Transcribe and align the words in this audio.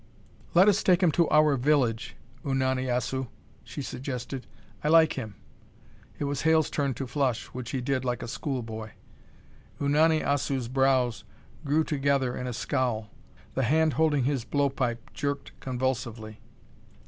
"Let 0.55 0.67
us 0.67 0.81
take 0.81 1.03
him 1.03 1.11
to 1.11 1.29
our 1.29 1.55
village, 1.55 2.15
Unani 2.43 2.85
Assu!" 2.87 3.27
she 3.63 3.83
suggested. 3.83 4.47
"I 4.83 4.87
like 4.87 5.13
him." 5.13 5.35
It 6.17 6.23
was 6.23 6.41
Hale's 6.41 6.71
turn 6.71 6.95
to 6.95 7.05
flush, 7.05 7.45
which 7.53 7.69
he 7.69 7.81
did 7.81 8.03
like 8.03 8.23
a 8.23 8.27
schoolboy. 8.27 8.93
Unani 9.79 10.21
Assu's 10.23 10.69
brows 10.69 11.23
drew 11.63 11.83
together 11.83 12.35
in 12.35 12.47
a 12.47 12.51
scowl. 12.53 13.11
The 13.53 13.61
hand 13.61 13.93
holding 13.93 14.23
his 14.23 14.43
blow 14.43 14.69
pipe 14.69 15.13
jerked 15.13 15.51
convulsively. 15.59 16.41